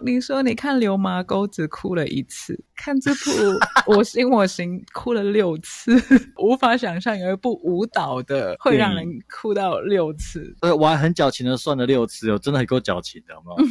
[0.00, 3.20] 你说你看《流麻沟》只哭了一次，看这部
[3.86, 5.94] 《我行我行》 哭了六次，
[6.38, 10.56] 无法想象有一部舞蹈的会让人哭到六次。
[10.62, 13.56] 呃，我还很矫情的算了六次，哦真的很够矫情的，好不好？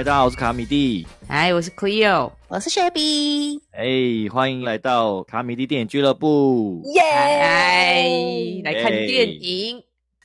[0.00, 1.06] 嗨，大家好，我是卡米蒂。
[1.28, 3.60] 嗨，我是 Cleo，我是雪碧。
[3.72, 6.80] 哎，欢迎来到卡米蒂电影俱乐部。
[6.94, 8.62] 耶！
[8.64, 9.78] 来看电影。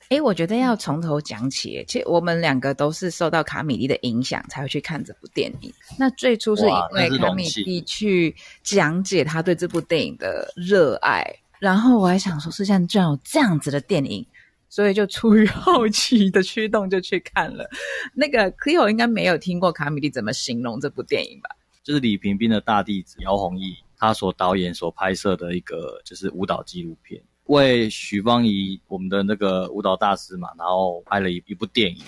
[0.08, 1.84] 哎，我觉得要从头讲起。
[1.90, 5.70] 其实我们两个都是受到卡米蒂的影响才会去看这部电影。
[6.00, 8.34] 那最初是因为卡米蒂去
[8.64, 11.22] 讲解他对这部电影的热爱，
[11.60, 14.26] 然后我还想说，世界上居然有这样子的电影。
[14.70, 17.70] 所以就出于好奇的驱动就去看了。
[18.14, 21.50] 那个 Cleo 应该没有听过卡米蒂怎么形容这部电影吧？
[21.84, 32.04] 就是李平斌的大弟子姚宏毅，他所导演、所拍摄的一个就是舞蹈纪录片，为许芳宜我们的那个舞蹈大师嘛，然后拍了一一部电影。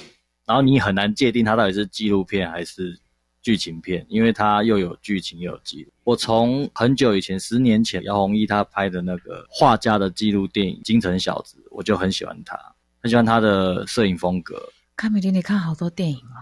[0.46, 3.00] 然后你很难界定它到底是纪录片还是。
[3.44, 5.90] 剧情片，因为它又有剧情又有记录。
[6.04, 12.60] 我从很久以前，十年前，姚宏毅他拍的那个画家的记录电影《京城小子》，我就很喜欢他，
[13.04, 14.60] 很喜欢他的摄影风格。
[14.96, 16.42] 看美婷，你看好多电影哦。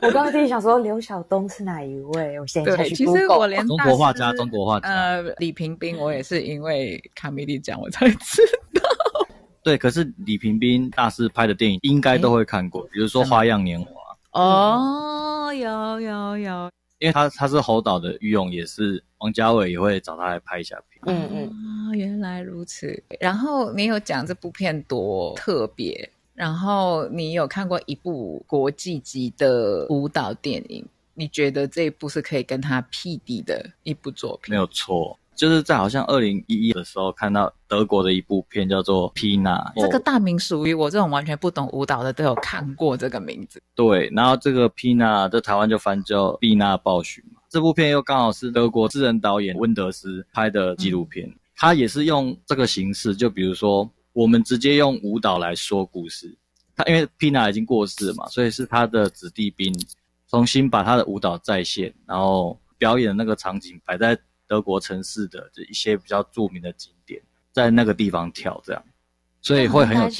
[0.00, 2.38] 我刚刚自己想说，刘晓东是哪一位？
[2.38, 8.42] 我现在去其实我连中国画家，中国画家，呃，李平斌，我也是因为卡米蒂讲我才知
[8.74, 8.88] 道。
[9.64, 13.90] 对，可是李平斌大师拍的电影应该都会看过，比如说《花样年华》。
[14.40, 16.70] 哦，有有有，
[17.02, 21.02] 因为他他是侯导的御用，也是王家卫也会找他来拍一下片。
[21.06, 23.02] 嗯嗯，啊，原来如此。
[23.18, 34.52] 然后你有讲这部片多特别，然后你有看过一部国际级的舞蹈电影，你觉得这一部是可以跟他匹敌的一部作品？
[34.52, 35.18] 没有错。
[35.42, 43.60] 就是在好像二零一一的时候看到德国的一部片叫做《皮娜》，这个大名属于我这种完全不懂舞蹈的都有看过这个名字。
[43.74, 47.40] 对，然后这个《皮娜》在台湾就翻叫《毕娜暴雪》嘛。
[47.50, 56.32] 这部片又刚好是德国私人导演温德斯拍的纪录片，他也是用这个形式，就比如说我们直接用舞蹈来说故事。
[56.76, 59.74] 他因为皮娜已经过世嘛，所以是他的子弟兵
[60.30, 64.16] 重新把他的舞蹈再现，然后表演的那个场景摆在。
[64.52, 67.18] 德国城市的这一些比较著名的景点，
[67.52, 68.84] 在那个地方跳这样，
[69.40, 70.10] 所以会很有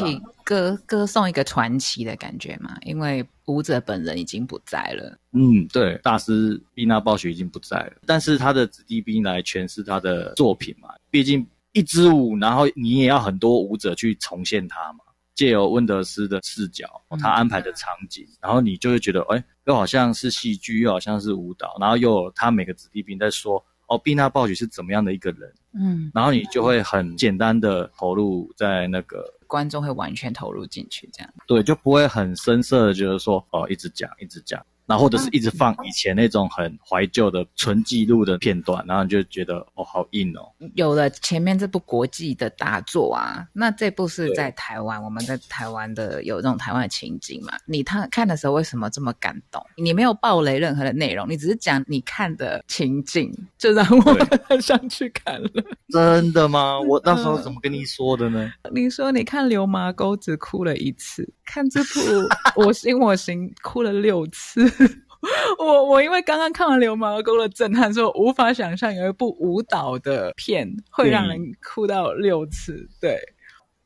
[0.42, 2.74] 歌歌颂一个传奇的感觉嘛。
[2.86, 5.18] 因为舞者本人已经不在了。
[5.32, 10.88] 嗯，对，大师毕纳鲍许已经不在了，但是他的子弟兵来诠释他的作品嘛。
[11.10, 15.00] 毕竟一支舞，然后你也要很多舞者去重现它嘛。
[15.34, 16.86] 借由温德斯的视角，
[17.18, 23.62] 他安排的场景，然后你就会觉得，哎，又好像是戏剧，又好像是舞蹈，然后又有他每个子弟兵在说。
[23.92, 25.52] 哦，毕娜鲍许是怎么样的一个人？
[25.74, 34.64] 嗯，然后你就会很简单的投入在那个观众会完全投入进去，这样对，就不会很深色的觉得说哦，一直讲，一直讲。
[34.92, 40.52] 然后或者是一直放以前那种很怀旧的纯记录的片段，然后就觉得哦好硬哦。
[40.74, 47.54] 有了前面这部国际的大作啊，那这部是在台湾，我们在台湾的有这种台湾的情景嘛？
[47.64, 49.64] 你他看的时候为什么这么感动？
[49.78, 55.50] 你没有暴雷任何的内容，你只是讲你看的情景，就让我很想 去看了。
[55.88, 56.78] 真的吗？
[56.78, 58.52] 我那时候怎么跟你说的呢？
[58.70, 62.00] 你说你看《流麻沟》只哭了一次，看这部
[62.56, 64.70] 《我行我行》哭了六次。
[65.58, 72.88] 我我因为刚刚看完《流氓沟》的震撼，所以无法想象有一部舞蹈的片会让人哭到六次。
[73.00, 73.18] 对，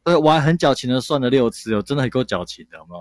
[0.05, 3.01] 呃我还很矫情的算了六次，我真的很够矫情的，好不好？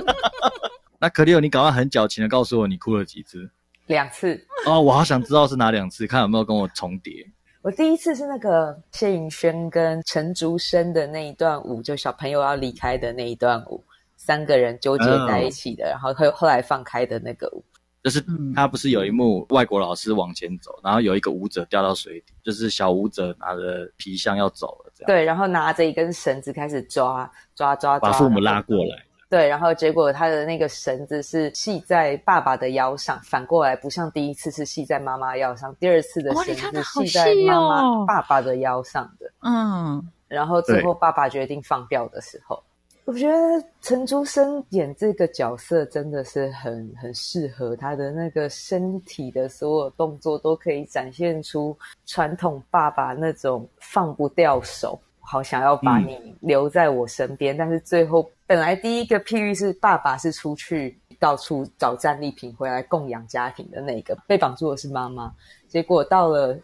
[1.00, 3.48] 那可丽欧，你赶快很矫情的告诉我，你哭了几次？
[3.86, 4.38] 两次。
[4.66, 7.26] 哦，我好想知道是哪两次，看有没有跟我重叠。
[7.62, 13.82] 我第一次是那个谢颖轩跟陈竹生的那一段舞，就小朋友要离开的那一段舞。
[14.22, 17.64] 三个人纠结在一起的，然后后后来放开的那个舞，
[18.04, 18.22] 就是
[18.54, 25.06] 他不是有一幕外国老师往前走，然后有一个舞者掉到水底，就是小舞者拿着皮箱要走了，这样。
[25.06, 42.62] 对，然后拿着一根绳子开始抓抓抓，把父母拉过来，对，然后结果他的那个绳子是系在爸爸的腰上，反过来不像第一次是系在妈妈腰上，第二次的绳子系在妈妈爸爸的腰上的，嗯，然后最后爸爸决定放掉的时候。
[43.10, 51.76] 我觉得陈竹生演这个角色真的是很很适合他的那个身体的所有动作都可以展现出
[52.06, 57.56] 传统爸爸那种放不掉手，好想要把你留在我身边。
[57.56, 65.34] 但是最后本来第一个譬喻是爸爸是出去到处找战利品回来供养家庭的那个，被绑住的是妈妈。
[65.66, 66.56] 结果到了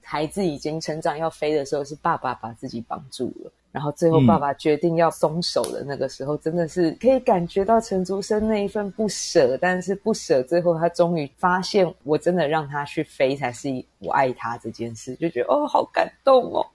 [0.00, 3.50] 孩子已经成长要飞的时候，是爸爸把自己绑住了。
[3.70, 9.58] 然后最后，爸爸决定要松手的那个时候，真的是可以感觉到陈竹生那一份不舍。
[9.60, 13.68] 但是不舍，最后他终于发现，我真的让他去飞，才是
[13.98, 16.66] 我爱他这件事，就觉得哦，好感动哦。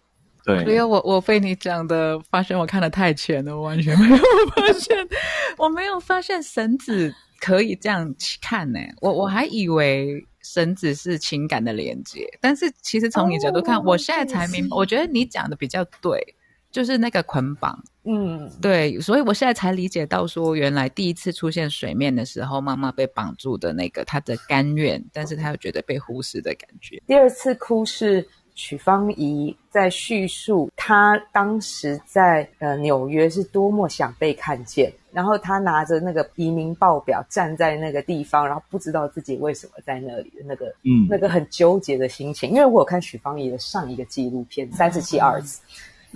[0.46, 4.18] 对，没有我，我被你讲的发现，我看的太浅了，我完全没有
[4.56, 4.96] 发现，
[5.58, 8.80] 我没有发现绳子可以这样看呢。
[9.02, 14.76] 我我还以为绳子是情感的连接，但是其实从你角度看，我现在才明白。
[14.78, 16.36] 我觉得你讲的比较对。
[16.74, 27.00] 就是那个捆绑，嗯，对，所以我现在才理解到，说原来第一次出现水面的时候，妈妈被绑住的那个，她的甘愿，但是她又觉得被忽视的感觉。
[27.06, 42.50] 第二次哭是许芳宜在叙述，她当时在呃纽约是多么想被看见，然后她拿着那个移民报表站在那个地方，然后不知道自己为什么在那里的那个，嗯，那个很纠结的心情。
[42.50, 45.62] 因为我有看许芳宜的上一个纪录片《三十七二子》。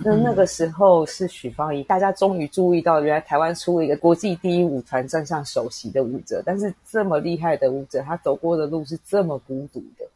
[0.04, 10.06] 那那个时候是许芳宜，大家终于注意到，原来台湾出了一个国际第一舞团站上首席的舞者，但是这么厉害的舞者，他走过的路是这么孤独的。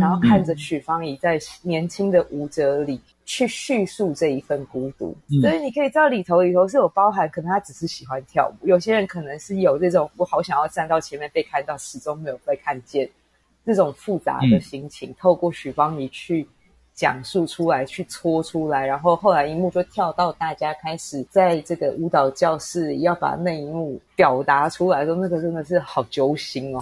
[0.00, 13.08] 然后看着许芳宜在年轻的舞者里去叙述这一份孤独，所以你可以知道里头里头是有包含，可能他只是喜欢跳舞，有些人可能是有这种我好想要站到前面被看到，始终没有被看见
[13.64, 16.48] 这种复杂的心情，透过许芳宜去。
[16.96, 26.80] 讲述出来，去搓出来，然后后来一幕就跳到大家开始在这个舞蹈教室要把那一幕表达出来，说那个真的是好揪心哦。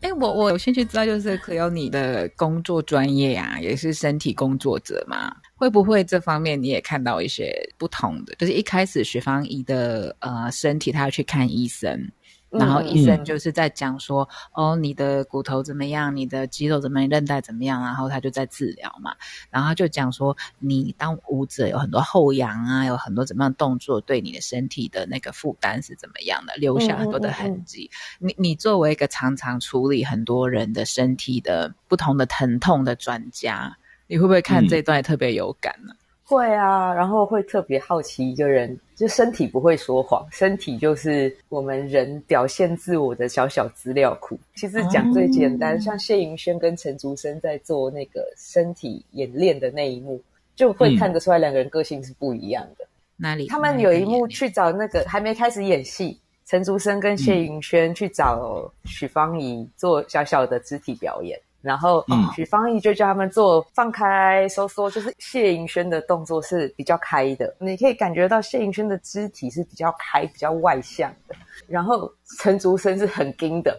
[0.00, 8.34] 哎，我我有兴趣知道，就是可有你的工作专业啊，也是身体工作者嘛，会不会这方面你也看到一些不同的？
[8.36, 12.10] 就是一开始雪芳怡的呃身体，他要去看医生。
[12.50, 16.16] 然后医生就是在讲说，哦，你的骨头怎么样？
[16.16, 17.08] 你的肌肉怎么样？
[17.10, 17.82] 韧带怎么样？
[17.82, 19.14] 然后他就在治疗嘛。
[19.50, 27.90] 然后就讲说，你当舞者有很多后仰啊，有很多怎么样动作，对你的身体的那个负担是怎么样的，留下很多的痕迹。
[28.18, 35.92] 你你作为一个常常处理很多人的身体的不同的疼痛的专家，你会不会看这段特别有感呢？
[36.24, 44.36] 会啊，然后会特别好奇一个人，就身体不会说谎，身体就是我们人表现自我的小小资料库。
[44.56, 50.20] 其实讲最简单，像谢盈萱跟陈竹生在做那个身体演练的那一幕，
[50.56, 52.84] 就会看得出来两个人个性是不一样的。
[53.16, 53.46] 哪里？
[53.46, 61.38] 他们有一幕去找那个还没开始演戏，陈竹生跟谢盈萱去找许芳宜做小小的肢体表演。
[61.60, 71.34] 然后许芳宜就叫他们做放开收缩，就是谢盈萱的动作是比较开的，你可以感觉到谢盈萱的肢体是比较开、比较外向的。
[71.66, 73.78] 然后陈竹生是很盯的，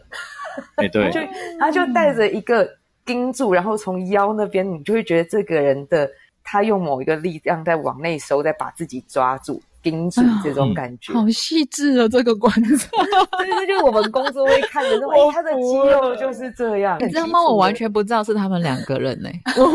[0.75, 1.19] 哎对， 就
[1.59, 2.69] 他就带着一个
[3.05, 6.09] 盯住，然后从腰那边，你就会觉得这个人的
[6.43, 9.61] 他用某一个力量在往内收，在把自己抓住。
[9.81, 12.07] 盯住这种感觉，好细致啊！
[12.07, 12.89] 这个观察，
[13.39, 16.97] 这就是我们工作会看的，说 哎，他的肌肉就是这样。
[16.99, 17.41] 你知道吗？
[17.41, 19.29] 我完全不知道是他们两个人呢。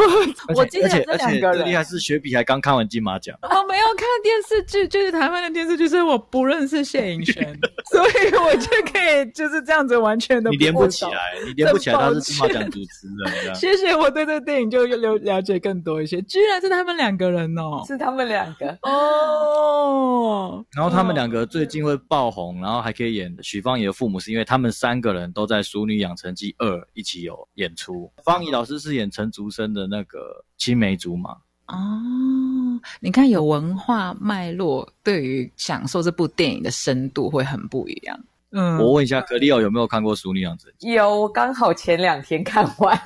[0.55, 3.37] 我记得这两个人，厉害是雪碧还刚看完金马奖。
[3.43, 7.59] 我没有看电视剧，就是台湾的电视剧，所以我不认识谢盈萱，
[7.91, 10.51] 所以我就可以就是这样子完全的。
[10.51, 11.11] 你连不起来，
[11.47, 13.09] 你连不起来，他是金马奖主持
[13.45, 13.55] 人。
[13.55, 16.21] 谢谢，我对这个电影就了了解更多一些。
[16.23, 19.94] 居然是他们两个人哦，是他们两个哦。
[19.95, 28.11] 哦，然后他们两个最近会爆红，然后还可以演许芳宜的父母，是因为他们三个人都在《熟女养成记二》一起有演出。
[28.25, 31.31] 芳宜老师是演陈竹生的那个青梅竹马。
[31.69, 38.19] 哦，你看有文化脉络，对于享受这部电影的深度会很不一样。
[38.51, 40.89] 嗯，我问一下格利奥有没有看过《熟女养成记》？
[40.93, 42.97] 有，我刚好前两天看完。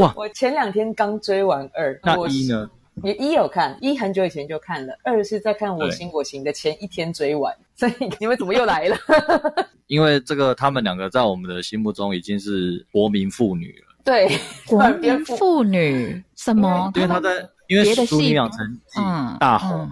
[0.00, 1.98] 哇， 我前两天刚追完二。
[2.02, 2.70] 那一呢？
[3.02, 8.96] 你一有看，一很久以前就看了，二是在看《我行我行》的前一天追完，所以 你们怎么又来了？
[9.86, 13.86] 因为这个，他们两个在我们的心目中已经是国民妇女了。
[14.04, 14.28] 对，
[14.66, 16.90] 国民 妇女什么？
[16.94, 19.00] 因为他在，因为《淑女养成记》
[19.38, 19.90] 大红，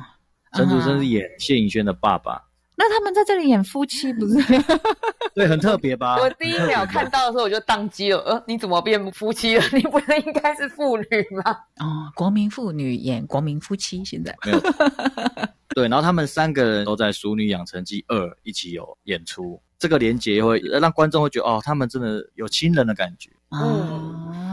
[0.55, 2.43] 陈楚生是演谢颖轩的爸爸，
[2.81, 4.37] 那他们在这里演夫妻 不是？
[5.35, 6.17] 对，很特别吧？
[6.21, 9.65] 我第一秒看到的时候我就宕机了，呃，你怎么变夫妻了？
[9.75, 11.05] 你不是应该是妇女
[11.45, 11.51] 吗？
[11.81, 14.61] 哦，国民妇女演国民夫妻，现在没有。
[15.75, 23.31] 对，然后他们三个人都在《熟女养成记二》一起有演出，这个连接会让观众会觉得哦，他们真的有亲人的感觉。
[23.49, 24.48] 啊，原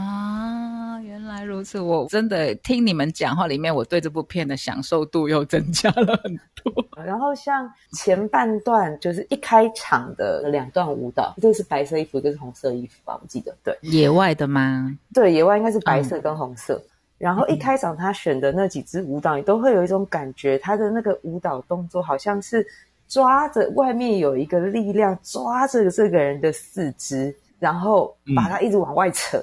[1.36, 1.82] 来如此！
[1.82, 7.04] 我真的听你们讲话里面，我对这部片的享受度又增加了很多。
[7.04, 13.54] 然后像前半段就是一开场的两段舞蹈，一个是白色衣服，一个是红色衣服吧，我记得。
[13.62, 14.98] 对，野外的吗？
[15.14, 16.82] 对，野外应该是白色跟红色。
[17.18, 22.66] 然后一开场他选的那几支舞蹈，你都会有一种感觉，他的那个舞蹈动作好像是
[23.10, 29.38] 抓着外面有一个力量抓着这个人的四肢，然后把他一直往外扯。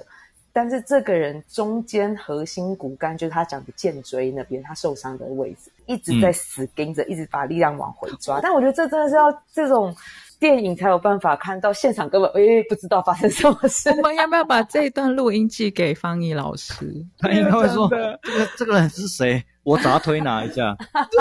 [0.52, 8.40] 但是这个人中间核心骨干，就是他讲的剑椎那边，他受伤的位置，一直在死盯着，一直把力量往回抓。
[8.40, 9.94] 但我觉得这真的是要这种。
[10.42, 13.90] 电影才有办法看到现场，根本诶不知道发生什么事。
[13.94, 16.84] 我们要不要把这一段录音寄给方怡老师？
[17.16, 17.88] 他应该会说
[18.24, 20.76] ：“这个这个人是谁？”我砸推拿一下。
[21.10, 21.18] 对。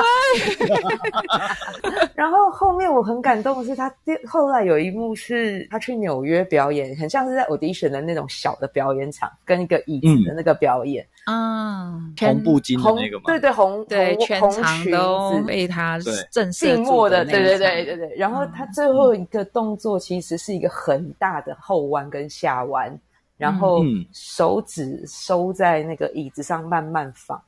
[2.16, 3.94] 然后后面我很感动的是，他
[4.28, 13.24] 后来有一幕是他去纽约表演，很像是在 audition 的那种小的表演场，跟一个椅子的那个表演啊，红布巾的那个嘛。
[13.26, 16.00] 对对，红对全场都被他
[16.32, 18.16] 震静默的，对对对对对。
[18.16, 22.96] 然后他最后一个动作其实是一个很大的后弯跟下弯，
[23.38, 23.84] 然后
[24.14, 27.42] 手指收在那个椅子上慢慢放。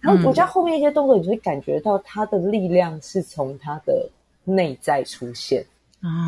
[0.00, 4.08] 然后我家后面一些动作，你会感觉到他的力量是从他的
[4.44, 5.64] 内在出现，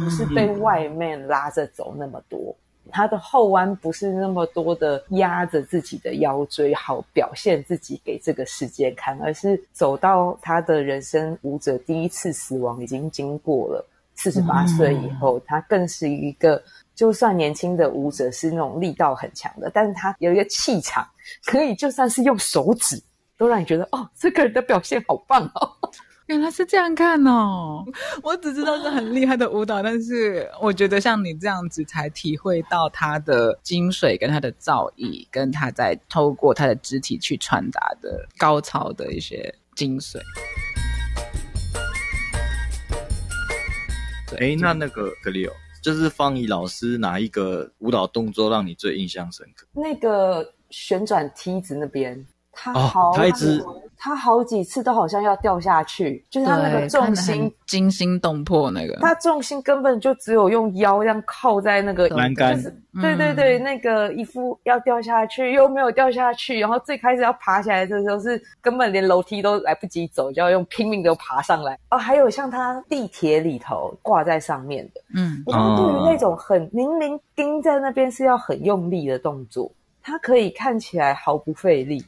[0.03, 2.55] 不是被外面拉着走那么多。
[2.91, 16.63] 他的后弯不是那么多的压着自己的腰椎，好表现自己给这个世界看，而是走到他的人生舞者第一次死亡已经经过了四十八岁以后，他更是一个
[16.95, 21.07] 就算年轻的舞者是那种力道很强的，但是他有一个气场，
[21.45, 22.99] 可以就算是用手指。
[23.39, 25.71] 都让你觉得哦，这个人的表现好棒哦！
[26.27, 27.85] 原来是这样看哦，
[28.23, 40.19] 我只知道是很厉害的舞蹈，但是我觉得像你这样子才体会到他的精髓跟他的造诣，跟他在透过他的肢体去传达的高超的一些精髓。
[44.39, 49.67] 哎，那那个格里欧，就是方怡老师哪一个舞蹈动作让你最印象深刻？
[49.73, 52.27] 那个旋转梯子那边。
[52.61, 53.65] 他好，他一直，
[53.97, 62.61] 他好几次都好像要掉下去，就是他那个重心惊心动魄那个，他重心根本就只有用腰这样靠在那个栏杆，
[63.01, 71.79] 对对对，那个一副要掉下去又没有掉下去，然后最开始要爬起来的时候是根本连楼梯都来不及走，就要用拼命的爬上来。
[71.91, 79.71] 哦，还有像他地铁里头挂在上面的，嗯，我觉得对于那种很明明钉在那边是要很用力的动作，
[80.03, 82.05] 他可以看起来毫不费力。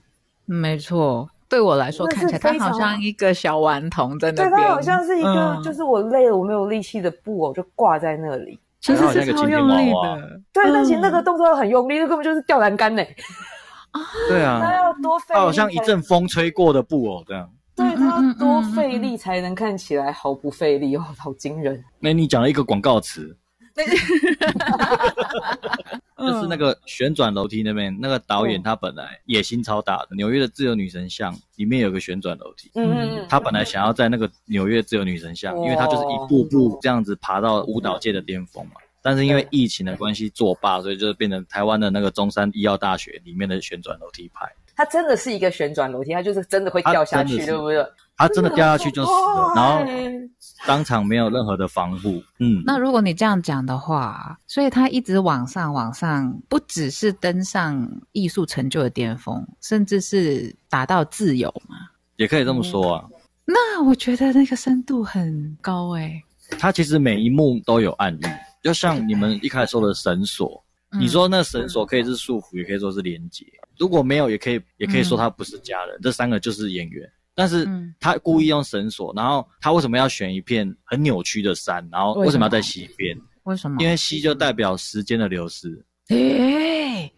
[0.53, 4.51] 没错，对我来说看起来他好像一个小顽童在那边。
[4.51, 10.41] 对他好像是一个，就是我累了我没有力气的布偶就挂在那里，其实是超用力的。
[10.53, 13.01] 对，但其实那个动作很用力，那根本就是吊栏杆呢。
[13.93, 17.49] 啊， 对啊，他要多费，他好像一阵风吹过的布偶这样。
[17.77, 21.83] 对他多费力才能看起来毫不费力哦，好惊人。
[22.01, 23.37] 那你讲了一个广告词。
[26.19, 30.17] 就是那个旋转楼梯那边，那个导演他本来野心超大的。
[30.17, 38.73] 纽约的自由女神像里面有个旋转楼梯，嗯，他本来想要在那个纽约自由女神像，因为他就是一步步这样子爬到舞蹈界的巅峰嘛。
[39.03, 44.47] 但是因为疫情的关系作罢，所以就变成台湾的那个中山医药大学里面的旋转楼梯派。
[44.81, 47.85] 它真的是一个旋转楼梯，它就是真的会掉下去，对不对？
[48.17, 49.85] 它真的掉下去就死了，然后
[50.67, 52.23] 当场没有任何的防护。
[52.39, 61.77] 嗯，那如果你这样讲的话，所以它一直往上往上，不只是登上艺术成就的巅峰，甚至是达到自由嘛？
[62.17, 63.05] 也可以这么说啊。
[63.45, 66.23] 那我觉得那个深度很高哎。
[66.59, 68.25] 他其实每一幕都有暗喻，
[68.63, 70.65] 就像你们一开始说的绳索，
[70.99, 73.45] 你说那绳索可以是束缚，也可以说是连接。
[73.81, 75.99] 如果没有，也可以也可以说他不是家人。
[76.03, 77.11] 这三个就是演员。
[77.35, 77.67] 但是
[77.99, 81.89] 他故意用绳索，然后他为什么要选一片很扭曲的山？
[81.91, 83.17] 然后为什么要在西边？
[83.45, 83.81] 为什么？
[83.81, 85.83] 因为西就代表时间的流失。
[86.09, 87.11] 诶，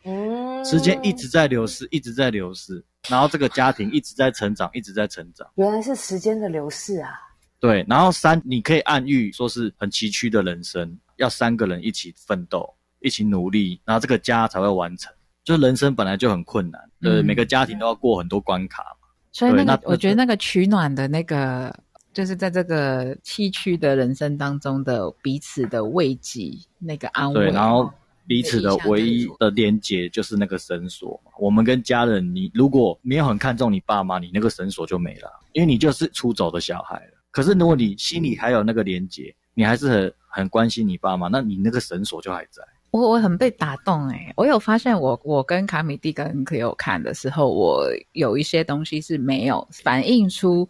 [0.64, 2.80] 时间一直在流失，一直在流失。
[3.08, 5.44] 然后这个家庭一直在成长，一直在成长。
[5.56, 7.10] 原来是时间的流逝啊！
[7.58, 15.12] 对，然后山你可以暗喻说是很崎岖的人生，要三个人一起奋斗，一起努力，然后这个家才会完成。
[15.44, 19.08] 就人生本来就很困难，对，每个家庭都要过很多关卡嘛。
[19.32, 21.74] 所以那个，我觉得那个取暖的那个
[22.12, 27.46] 就是在这个崎岖的人生当中的彼此的慰藉，那个安慰。
[27.46, 27.90] 对，然后
[28.26, 31.20] 彼此的唯一的连接就是那个绳索。
[31.38, 37.12] 我们跟家人，你如果没有很看重你爸妈，你那个绳索就没了，因为你就是出走的小孩了。
[37.30, 42.62] 可是如果你心里还有那个连接，你还是很很关心你爸妈，那你那个绳索就还在。
[42.92, 44.32] 我我很被打动哎！
[44.36, 50.68] 我有发现，我我跟卡米蒂跟可有看的时候，我有一些东西是没有反映出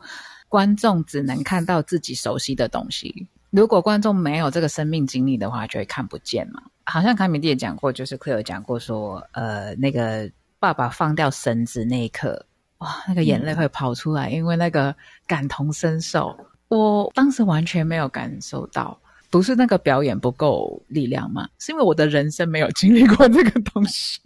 [0.48, 3.26] 观众只能看到自己熟悉的东西。
[3.50, 6.62] 如果观众没有这个生命经历的话，就会看不见嘛。
[6.84, 12.46] 好像卡米蒂也讲过，就是 Clare 讲过说，呃，那个爸爸放掉绳子那一刻，
[12.78, 14.94] 哇，那个眼泪会跑出来，因为那个
[15.26, 16.38] 感同身受。
[16.68, 18.96] 我当时完全没有感受到。
[19.32, 21.48] 不是那个表演不够力量吗？
[21.58, 24.20] 是因为我的人生没有经历过这个东西，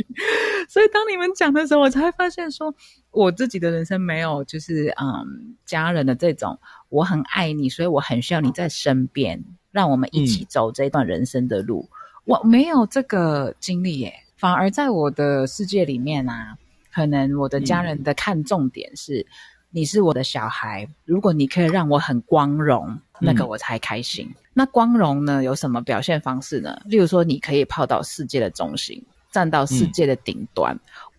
[0.68, 2.74] 所以当你们讲的时候，我才发现说，
[3.12, 6.58] 我自己的人生没有就是嗯家人的这种，
[6.88, 11.88] 我很爱你，所以我很需要你在身边，让我们一起走这段人生的路。
[12.24, 16.58] 我没有这个经历耶，反而在我的世界里面啊，
[16.92, 19.24] 可能我的家人的看重点是，
[19.70, 24.28] 你是我的小孩，如果你可以让我很光荣，那个我才开心。
[24.54, 25.44] 那光荣呢？
[25.44, 26.80] 有什么表现方式呢？
[26.86, 30.78] 例如说，你可以泡到世界的中心，站到世界的顶端，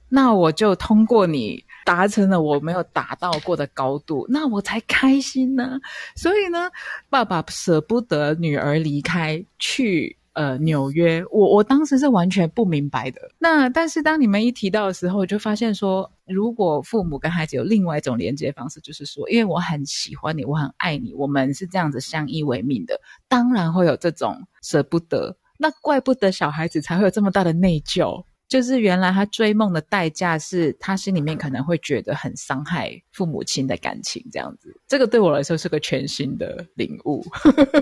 [0.09, 5.79] 那我就通过你达成了我没有达到过的高度，那我才开心呢。
[6.15, 6.71] 所以呢，
[7.11, 10.16] 爸爸舍不得女儿离开去。
[10.37, 13.19] 呃，纽约，我我当时是完全不明白的。
[13.39, 25.35] 那但是当你们一提到的时候，就发现说，如果父母跟孩子有另外一种连接方式，就是说，因为我很喜欢你，我很爱你，我们是这样子相依为命的，当然会有这种舍不得。
[25.57, 28.23] 那怪不得小孩子才会有这么大的内疚。
[28.47, 34.73] 就是原来他追梦的代价是他心里面可能会觉得很伤害父母亲的感情，这样子。
[34.87, 37.23] 这个对我来说是个全新的领悟，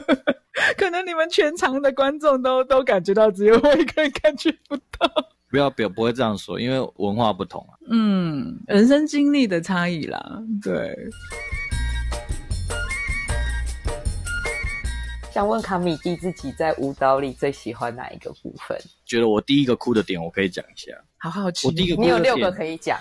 [0.77, 5.09] 可能你们全场的观众都都感觉到，只有我一个人感觉不到。
[5.51, 7.77] 不要表不会这样说，因为文化不同啊。
[7.89, 10.93] 嗯，人生经历的差异啦，对。
[15.35, 18.79] 想问卡米蒂自己在舞蹈里最喜欢哪一个部分？
[19.05, 20.93] 觉得我第一个哭的点，我可以讲一下。
[21.17, 22.97] 好好奇，我第一个你有六个可以讲。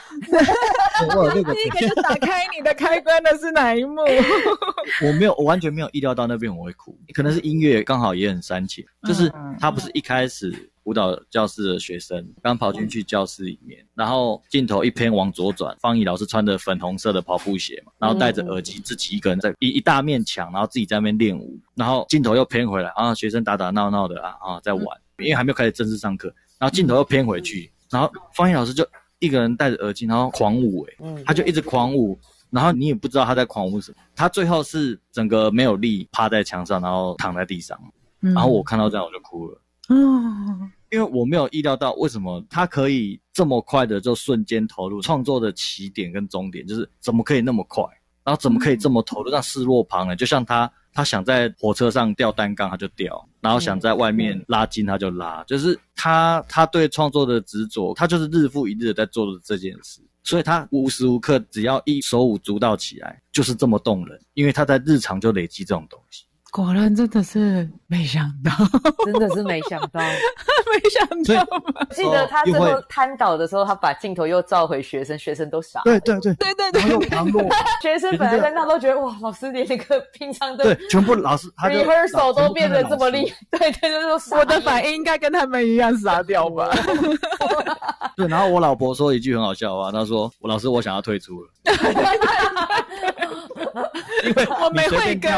[1.16, 1.54] 我有六个。
[1.54, 4.02] 第一个就打开你的开关的是哪一幕？
[5.06, 6.98] 我没有，我完全没有意料到那边我会哭。
[7.14, 10.72] 可能是音乐刚好也很煽情，就是他不是一开始。
[10.84, 24.84] 舞蹈教室的学生刚跑进去教室里面，然后镜头一偏往左转，方怡老师穿着粉红色的跑步鞋嘛，然后戴着耳机，自己一个人在一一大面墙，然后自己在那边练舞，然后镜头又偏回来，啊，学生打打闹闹的啊啊在玩，
[25.18, 28.86] 因为还没有开始正式上课，然后镜头又偏回去，然后方怡老师就
[29.20, 32.18] 一个人戴着耳机，然后狂舞，哎，他就一直狂舞，
[32.50, 37.78] 然后你也不知道他在狂舞什么，他最后是整个没有力趴在墙上，然后躺在地上，
[38.20, 39.58] 然后我看到这样我就哭了。
[39.90, 47.84] 嗯，因为我没有意料到为什么他可以这么快的就瞬间投入创作的起点跟终点，就是怎么可以那么快，
[48.24, 50.16] 然后怎么可以这么投入，让势若旁人。
[50.16, 66.24] 就像他，他想在火车上吊单杠他就吊，然后想在外面拉筋他就拉，就是他他对创作的执着，他就是日复一日的在做的这件事，所以他无时无刻只要一手舞足蹈起来，就是这么动人，因为他在日常就累积这种东西。
[66.54, 68.52] 果然真的是没想到，
[69.04, 70.00] 真的是没想到，
[70.70, 71.44] 没想到。
[71.90, 75.80] 记得他最后瘫倒的时候，他把镜头又照回学生，学生都傻。
[75.82, 77.08] 对对对对对对。
[77.08, 77.40] 然后
[77.82, 83.36] 学生本来在那都觉得哇，老师连那个平常的对全部老师，rehearsal 都变得这么厉害。
[83.58, 86.70] 对对对，我的反应应该跟他们一样傻掉吧。
[88.16, 91.48] 对，然后我老婆说一句很好笑的话，她说：“我老师，我想要退出了。”
[94.24, 95.32] 因为 我没会跟，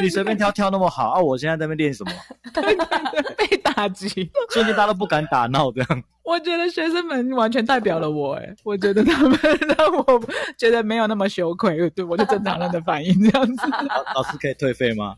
[0.00, 1.20] 你随便跳跳那么好啊！
[1.20, 2.12] 我现在在那边练什么？
[3.36, 4.08] 被打击，
[4.50, 6.02] 瞬间大家都不敢打闹这样。
[6.22, 9.38] 我觉得学生们完全代表了我，哎，我觉得他们
[9.76, 10.22] 让我
[10.56, 13.62] 觉得没有那么羞愧，对我就正常人的反应这样子。
[14.14, 15.16] 老师可以退费吗？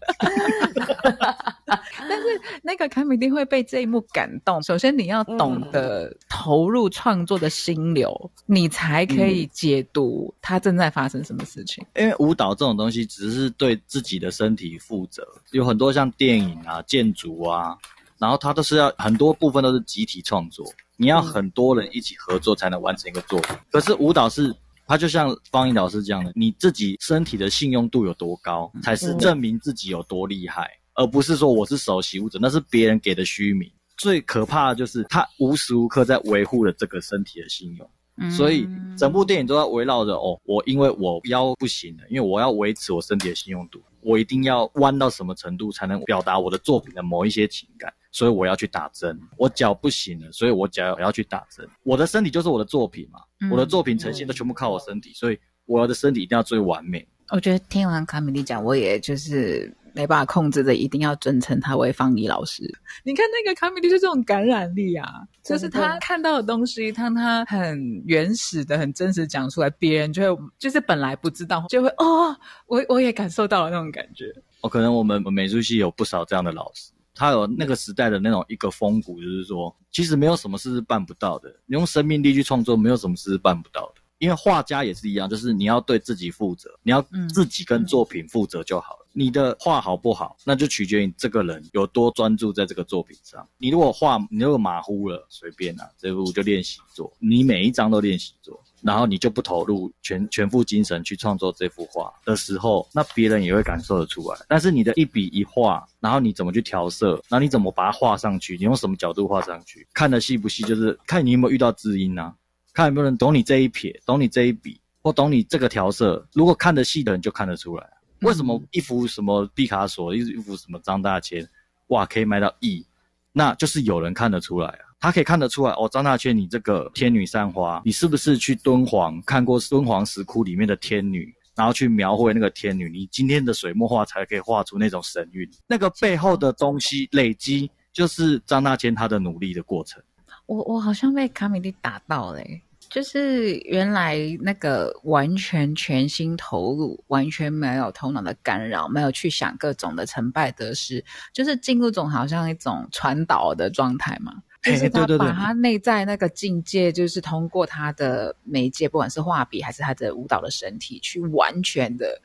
[1.99, 4.63] 但是那个卡米丁会被这一幕感动。
[4.63, 11.85] 首先你要懂得投入创作的心流，你才可以解读他正在发生什么事情。
[11.97, 17.77] 因为舞蹈这种东西只是对自己的身体负责，有很多像电影啊、建筑啊，
[18.19, 20.67] 然后它都是要很多部分都是集体创作。
[20.97, 23.57] 你要很多人一起合作才能完成一个作品。
[23.73, 24.55] 可是舞蹈是，
[24.87, 33.71] 它就像方英老师这样的，你自己身体的信用度有多高，才是证明自己有多厉害，而不是说我是首席舞者，那是别人给的虚名。
[33.97, 37.91] 最可怕的就是他无时无刻在维护了这个身体的信用。
[38.31, 49.21] 所以整部电影都在围绕着哦，我因为我腰不行了，因为我要维持我身体的信用度，我一定要弯到什么程度才能表达我的作品的某一些情感，所以我要去打针。
[49.37, 51.69] 我脚不行了，所以我脚要去打针。
[51.83, 53.19] 我的身体就是我的作品嘛，
[53.51, 57.05] 我的作品呈现都全部靠我身体，所以我的身体一定要最完美。
[57.31, 62.63] 我觉得听完卡米莉讲，我也就是没办法控制的，一定要尊称他为方怡老师。
[63.05, 65.07] 你看那个卡米莉就这种感染力啊，
[65.43, 74.27] 就是他看到的东西，当他很原始的、很真实讲出来，别人就会就是本来不知道，就会哦，我我也感受到了那种感觉。
[74.61, 84.03] 哦，可能我们美术系有不少这样的老师，他有那个时代的那种一个风骨，就是说，其实没有什么事是办不到的，你用生命力去创作，没有什么事是办不到的。
[84.19, 87.01] 因为画家也是一样，就是你要对自己负责，你要
[87.33, 89.04] 自己跟作品负责就好了。
[89.17, 93.49] 你的画好不好，那就取决于你这个人有多专注在这个作品上。
[93.59, 104.39] 你如果画，你如果马虎了，随便啊，这部就练习做，你每一张都练习做，然后你就不投入全全副精神去创作这幅画的时候，那别人也会感受得出来。
[104.49, 112.35] 但是你的一笔一画，然后你怎么去调色，然后你怎么把它画上去，你用什么角度画上去，看的细不细，就是看你有没有遇到知音啊。
[112.73, 116.27] 看有没有人懂你这一撇，懂你这一笔，或懂你这个调色。
[116.33, 117.89] 如果看得细的人就看得出来。
[118.25, 121.49] 为什么一幅什么毕卡索，一幅什么张大千，
[121.89, 122.85] 哇，可以卖到亿？
[123.33, 124.79] 那就是有人看得出来啊。
[125.01, 132.89] 他可以看得出来哦，张大千，你这个天女散花，你是不是去敦煌看过敦煌石窟里面的天女，然后去描绘那个天女？
[132.89, 135.47] 你今天的水墨画才可以画出那种神韵。
[135.67, 140.03] 那个背后的东西累积，就是张大千他的努力的过程。
[140.47, 142.63] 我我好像被卡米蒂打到嘞，
[142.95, 154.33] 就是原来那个完全全心投入，完全没有头脑的干扰，没有去想各种的成败得失，就是进入种好像一种传导的状态嘛。
[154.63, 162.23] 就是他把他内在那个境界，就是通过他的媒介，不管是画笔还是他的舞蹈的身体，去完全的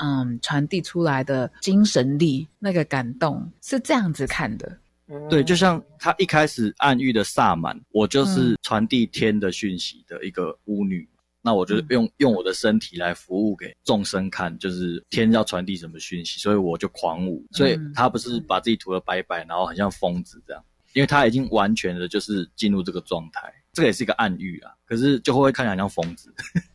[0.00, 4.78] 嗯传递出来的精神力，那个感动是这样子看的。
[5.28, 11.08] 对，就像他一开始暗喻的萨满，我就是传递天的讯息的一个巫女，
[11.40, 17.44] 那我就用用我的身体来服务给众生看，就是天要传递什么讯息，所以我就狂舞。
[17.52, 24.72] 所以他不是把自己涂的白白，然后很像疯子这样，因为他已经完全的就是进入这个状态，这个也是一个暗喻啊。
[24.84, 26.32] 可是就会看起来像疯子。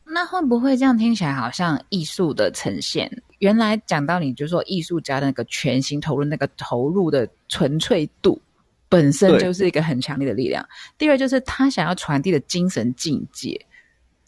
[0.10, 3.12] 那会不会这样听起来好像艺术的呈现？
[3.40, 8.42] 原来讲到你就说艺术家的那个全心投入，那个投入的纯粹度
[8.90, 10.68] 本身就是一个很强烈的力量。
[10.98, 13.60] 第二就是他想要传递的精神境界。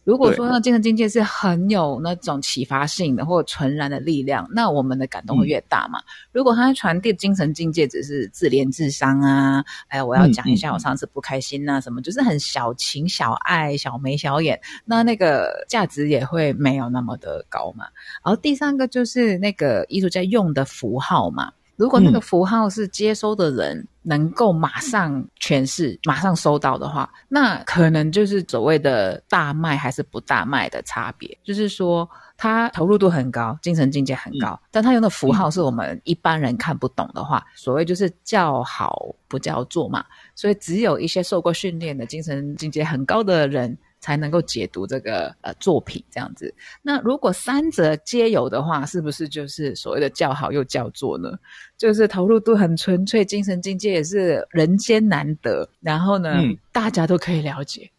[0.10, 6.02] 如果说那精神境界是很有那种启发性的或纯然的力量，那我们的感动会越大嘛。
[6.32, 17.86] 如果他传递精神境界只是自怜自伤啊，哎，我要讲一下我上次不开心呐，什么就是很小情小爱、小眉小眼，那那个价值也会没有那么的高嘛。
[18.26, 21.52] 然后第三个就是那个艺术家用的符号嘛。
[21.80, 31.38] 如果那个符号是接收的人能够马上诠释、马上收到的话，那可能就是所谓的大卖还是不大卖的差别。
[31.42, 40.04] 就是说，他投入度很高，精神境界很高，但他用的符号是我们一般人看不懂的话，所谓就是叫好不叫座嘛。
[40.36, 43.78] 所以，只有一些受过训练的精神境界很高的人。
[44.00, 46.54] 才能够解读这个呃作品这样子。
[46.82, 51.32] 那如果三者皆有的话，是不是就是所谓的叫好又叫座呢？
[51.78, 55.70] 就是投入度很纯粹，精神境界也是人间难得。
[55.80, 57.90] 然后呢，大家都可以了解。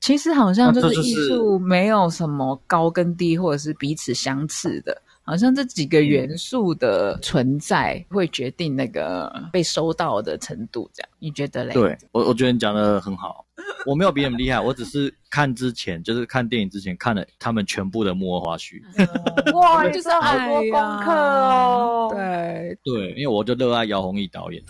[0.00, 5.02] 其实好像就是艺术没有什么高跟低，或者是彼此相似的。
[5.22, 11.72] 好像这几个元素的存在会决定那个被收到的程度，这样你觉得嘞？
[11.72, 13.44] 对我，我觉得你讲的很好。
[13.86, 18.82] 我没有比你们厉害，我只是看之前，就是看电影之前看了他们全部的幕后花絮。
[19.54, 22.08] 哇，就是好多功课哦。
[22.12, 24.68] 对对，因为我就热爱姚弘毅导演的。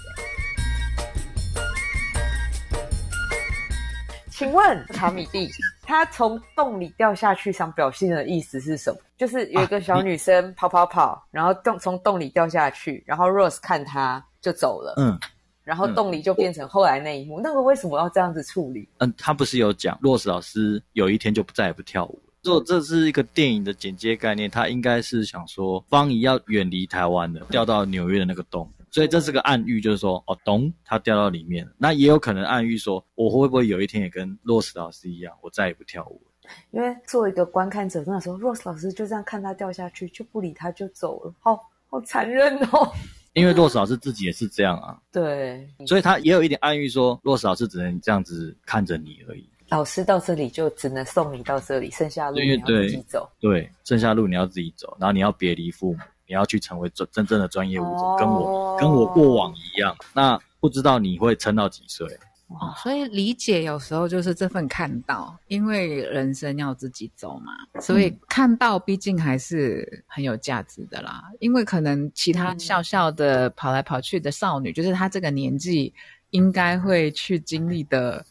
[4.30, 5.48] 请问卡米蒂，
[5.90, 9.00] 他从洞里掉下去想表现的意思是什么？
[9.18, 15.18] 就是有一个小女生跑跑跑，然后洞从洞里掉下去，然后 Rose 看她就走了，嗯，
[15.64, 17.40] 然后洞里就变成后来那一幕。
[17.40, 18.88] 那个为什么要这样子处理？
[18.98, 22.32] 嗯，他不是有讲 Rose 老师有一天就不再也不跳舞了。
[22.44, 28.70] 如果这是一个电影的剪接概念，他应该是想说方怡要远离台湾的，掉到纽约的那个洞。
[28.90, 31.72] 所以这是个暗喻，就是说，哦，咚，他掉到里面了。
[31.78, 36.50] 那也有可能暗喻说，我会不会有一天也跟 Rose 老师一样，我再也不跳舞了？
[36.72, 42.92] 因为作为一个观看者，那时候 Rose 老师就这样看他掉下去，就不理他，就走了，好好残忍哦。
[43.32, 44.98] 因为 Rose 老师自己也是这样啊。
[45.12, 45.68] 对。
[45.86, 49.48] 所以他也有一点暗喻说，Rose 老师只能这样子看着你而已。
[49.68, 53.30] 老师到这里就只能送你到这里，剩下路你要自己走。
[53.38, 55.98] 对，剩下路你要自己走，然后你要别离父母，
[56.30, 59.92] 你要去成为真真正的专业舞者，跟我跟我过往一样。
[60.14, 62.06] 那不知道你会撑到几岁？
[62.46, 71.24] 哦，所以理解有时候就是这份看到，因为人生要自己走嘛，所以看到毕竟还是很有价值的啦。
[71.40, 75.92] 因为可能其他笑笑的跑来跑去的少女，就是她这个年纪
[76.30, 78.24] 应该会去经历的。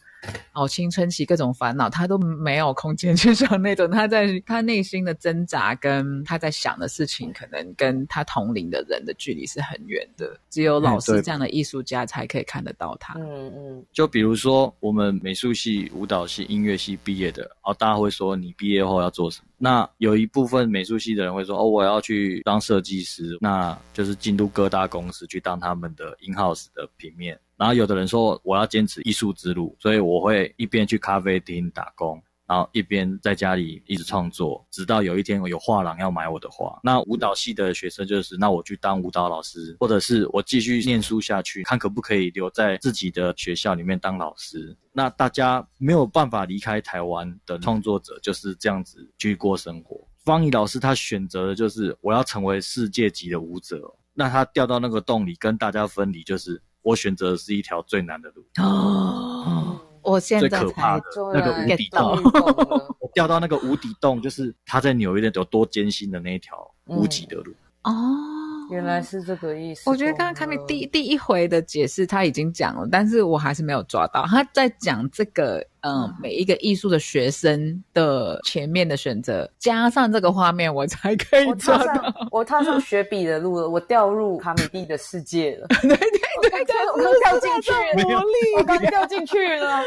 [0.52, 3.90] 哦，青春期各种烦恼，他都没有空间 去想那种。
[3.90, 10.38] 他在他内心的挣扎，跟他在想的事情，可能跟他同龄的人的距离是很远的。
[10.50, 13.14] 只有老师这样的艺术家才可以看得到他。
[13.18, 13.84] 嗯嗯。
[13.92, 19.46] 就比如说，我们美术系、舞蹈系、音乐系毕业的，哦，大家会说你毕业后要做什么？
[19.62, 27.38] 那有一部分美术系的人会说，哦，我要去当设计师，那就是进入各大公司去当他们的 in house 的平面。
[27.60, 36.80] 然后有的人说我要坚持艺术之路，所以我会一边去咖啡厅打工，然后一边在家里一直创作，直到有一天有画廊要买我的画。
[36.82, 44.74] 那舞蹈系的学生就是，那我去当舞蹈老师，或者是我继续念书下去，看可不可以留在自己的学校里面当老师。
[44.90, 50.00] 那大家没有办法离开台湾的创作者就是这样子去过生活。
[50.24, 53.82] 方怡老师他选择的就是我要成为世界级的舞者，
[54.14, 56.58] 那他掉到那个洞里跟大家分离就是。
[56.82, 62.20] 我选择的是一条最难的路哦，我现在最可怕的那个无底洞，
[63.00, 67.52] 我掉到那个无底洞，就是他在纽约的有多艰辛的那一条无极的路。
[67.84, 68.39] 哦。
[68.70, 69.88] 原来是这个意思。
[69.90, 82.14] 我觉得刚刚卡米第第一回的解释他已经讲了，但是我还是没有抓到他在讲这个嗯每一个艺术的学生的前面的选择，加上这个画面，我才可以抓到。
[82.30, 85.66] 我踏上学笔的路了，我掉入卡米蒂的世界了。
[85.82, 88.22] 对对对，我掉进去了，
[88.58, 89.82] 我刚掉进去了。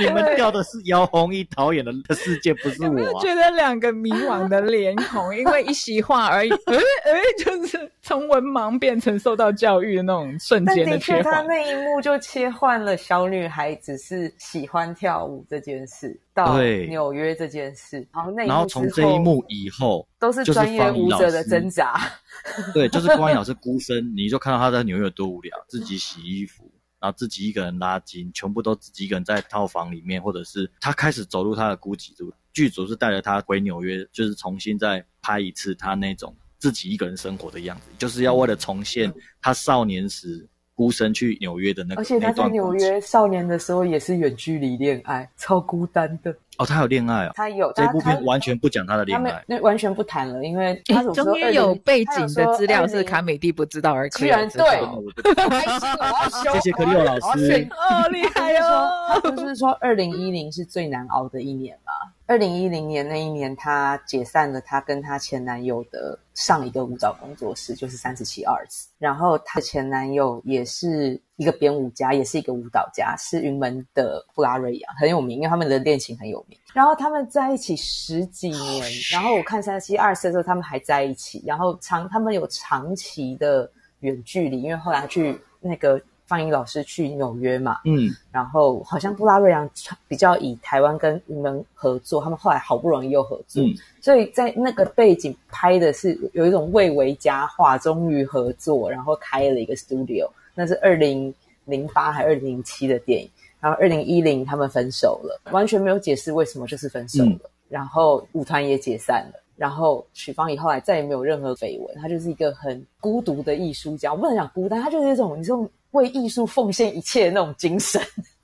[0.00, 2.98] 你们掉的是姚弘毅导演的世界，不是我。
[2.98, 11.34] 有觉得两个迷惘的脸孔，因为一席话而已，哎 哎，就是从文盲变成受到教育的那种瞬间的切换。
[11.34, 22.00] 他那一幕就切换了小女孩只是喜欢跳舞这件事，到纽约这件事，然后那然后从这一幕以后，都是专业舞者的挣扎。
[22.74, 26.70] 对，就是关老师孤身，你就看到他在纽约有多无聊，自己洗衣服。
[27.00, 32.32] 然后自己一个人拉筋，全部都自己一个人在套房里面，或者是他开始走入他的孤寂路。
[32.52, 40.48] 剧组是带着他回纽约，就是重新再拍一次他那种自己一个人生活的样子，就是要为了重现他少年时。
[40.76, 46.30] 孤身去纽约的那个，而且他在纽约少年的时候也是远距离恋爱，超孤单的。
[46.58, 47.32] 哦，他有恋爱啊？
[47.34, 47.72] 他有。
[47.74, 54.64] 这部片完全不讲他的恋爱，那完全不谈了，因为他终于有背景的资料是卡美蒂不知道而居然对，
[56.52, 59.20] 谢谢克里奥老师， 哦，厉害哦。
[59.22, 61.92] 他不是说二零一零是最难熬的一年吗？
[62.28, 68.86] 二零一零年那一年，她解散了她跟她前男友的上一个舞蹈工作室，就是三十七 Arts。
[68.98, 76.58] 然后她的前男友也是一个编舞家，也是一个舞蹈家，是云门的布拉瑞亚，很有名，因为他们的恋情很有名。
[76.74, 86.00] 然后他们在一起十几年，然后我看三十七 Arts 的时候，他们还在一起，然后长他们有长期的远距离，因为后来去那个。
[86.26, 89.68] 方英老师去纽约嘛，嗯，然后好像布拉瑞扬
[90.08, 93.62] 比较以台湾跟你们合作，他们后来好不容易又合作，
[94.00, 101.32] 所以在那个背景拍的是有一种蔚为佳话，终于合作，然后开了一个 studio，那是二零
[101.64, 109.42] 零八还二零零七的电影，然后二零一零他们分手了，完全没有解释为什么，就是分手了，然后舞团也解散了。
[109.56, 114.12] 然后许芳宜后来再也没有任何绯闻，他就是一个很孤独的艺术家。
[114.12, 118.00] 我不能讲孤单，他就是一种你这种为艺术奉献一切的那种精神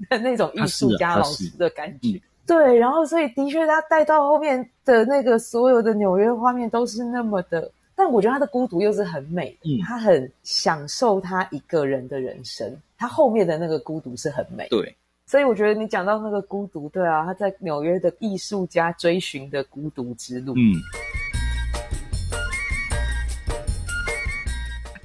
[0.08, 2.20] 的那种艺术家老师的感觉。
[2.46, 14.66] 对，然后所以的确他带到后面的那个所有的纽约画面都是那么的，但我觉得他的孤独又是很美，他很享受他一个人的人生，他后面的那个孤独是很美。
[14.68, 14.94] 对。
[15.24, 20.52] 所以我觉得你讲到那个孤独，对啊，他在纽约的艺术家追寻的孤独之路。
[20.56, 20.74] 嗯。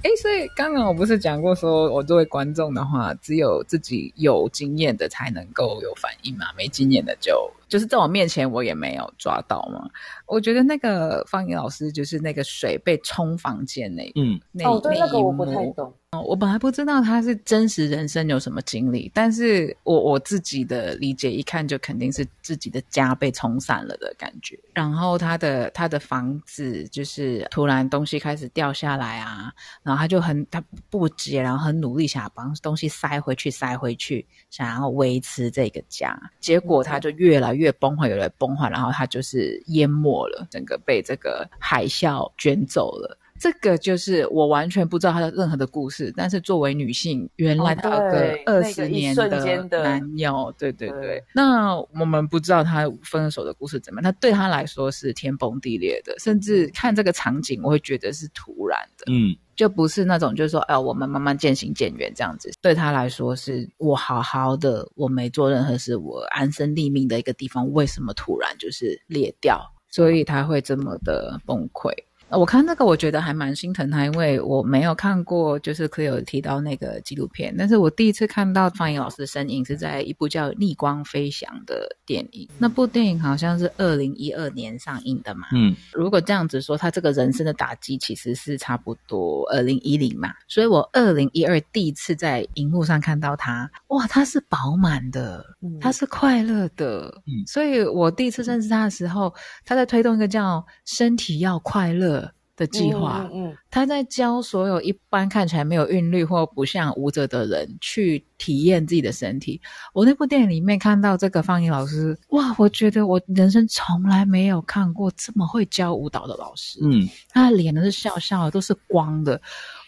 [0.08, 9.88] 哎，所以刚刚我不是讲过，说我作为观众的话，只有自己有经验的才能够有反应嘛，没经验的就就是在我面前我也没有抓到嘛。
[10.26, 15.92] 我觉得那个方怡老师就是那个水被冲房间那，嗯，那哦，对，那个我不太懂。
[16.10, 24.58] 哦，我本来不知道他是真实人生有什么经历，但是我我自己的理解一看就肯定是自己的家被冲散了的感觉。
[24.72, 29.52] 然后他的他的房子就是突然东西开始掉下来啊，
[29.82, 36.18] 然后他就很他不解，然后很努力想要把东西塞回去塞回去，想要维持这个家。
[36.40, 43.18] 结果他就越来越崩坏，越来越崩坏，然后他就是淹没了，整个被这个海啸卷走了。
[43.40, 51.22] 这个就是我完全不知道他的任何的故事，但是作为女性，原来他有个二十年的男友，对对对。
[51.32, 62.52] 那我们不知道他分手的故事怎么样，那对他来说是天崩地裂的，甚至看这个场景，我会觉得是突然的，嗯，就不是那种就是说，哎，我们慢慢渐行渐远这样子。
[62.62, 69.60] 对他来说，是我好好的，我没做任何事，我安身立命的一个地方，为什么突然就是裂掉？
[69.90, 71.92] 所以他会这么的崩溃。
[72.30, 77.54] 我看那个，我觉得还蛮心疼他，因为我没有看过，就是可有提到那个纪录片。
[77.56, 82.46] 但是我第一次看到方颖老师的身影是在一部叫《逆光飞翔》的电影。
[82.58, 85.46] 那部电影好像是二零一二年上映的嘛。
[85.54, 90.28] 嗯，如果这样子说，他这个人生的打击其实是差不多二零一零嘛。
[90.48, 95.42] 所以我二零一二第一次在荧幕上看到他，哇，他是饱满的，
[95.80, 97.08] 他是快乐的。
[97.26, 99.32] 嗯，所以我第一次认识他的时候，
[99.64, 102.17] 他在推动一个叫“身体要快乐”。
[102.58, 109.58] 的计划，嗯，他在教所有一般看起来没有韵律或不像舞者的人去体验自己的身体。
[109.94, 116.80] 我那部电影里面看到这个方怡老师，哇，我觉得我人生从来没有看过这么会教舞蹈的老师。
[116.82, 119.40] 嗯，他的脸都是笑笑的，都是光的，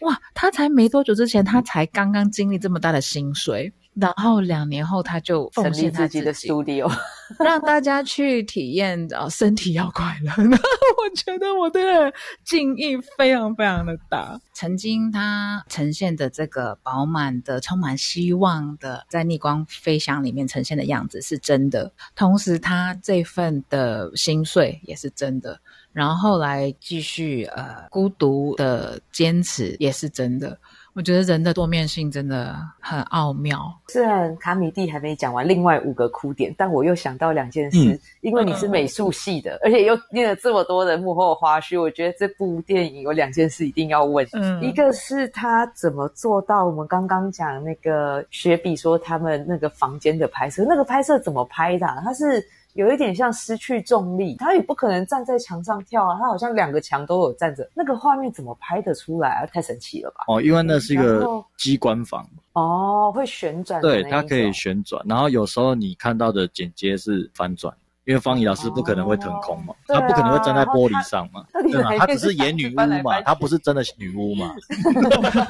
[0.03, 3.73] 哇，他才没多久之前，他才刚刚经历这么大的薪水。
[3.95, 6.91] 然后两年后，他就奉献自己的 studio，
[7.41, 10.33] 让大家去体验，啊，身体要快乐。
[10.39, 12.13] 我觉得我的
[12.45, 14.41] 敬意非常非常的大。
[14.55, 25.59] 曾经他呈现的这个饱满的、充满希望的，在逆光飞翔里面呈现的样子是真的，同时他这份的心碎也是真的。
[25.93, 30.57] 然后后来继续呃孤独的坚持也是真的。
[30.93, 33.73] 我觉得人的多面性真的很奥妙。
[33.89, 37.99] 虽然卡米蒂还没讲完另外五个哭点，但我又想到两件事。
[38.21, 44.27] 因为你是美术系的，而且又念了这么多的幕后花絮，我觉得这部电影有两件事一定要问。
[44.33, 51.87] 嗯，一个是他怎么做到我们刚刚讲那个雪碧说他们那个房间的拍摄，那个拍摄怎么拍的？
[52.05, 52.45] 他是。
[52.75, 59.47] 有一点像失去重力，他也不可能站在墙上跳啊，他好像两个墙都有站着，那个画面怎么拍得出来啊？
[59.47, 60.25] 太神奇了吧！
[60.29, 71.97] 哦，因为那是一个机关房哦，会旋转，对，它可以旋转，然后有时候你看到的剪接是翻转，因为方怡老师不可能会腾空嘛，他不可能会站在玻璃上嘛，对吗？
[71.99, 74.55] 他只是演女巫嘛，他不是真的女巫嘛。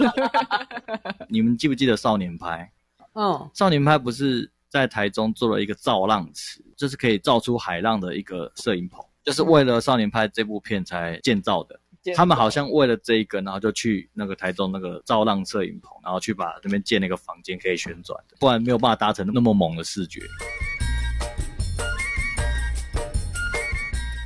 [1.29, 2.71] 你们记不记得少年派？
[3.15, 4.51] 嗯，少年派不是。
[4.71, 11.79] 在台中做了一个造浪池，就是可以造出海浪的一个摄影棚，就是为了《少年派》这部片才建造的。
[12.17, 20.21] 他们好像为了这一个，然后就去那个台中那个造浪摄影棚，然后去把那边建了一个房间可以旋转的，不然没有办法达成那么猛的视觉。